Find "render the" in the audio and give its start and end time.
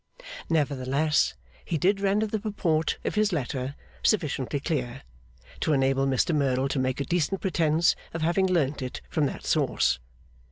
2.01-2.39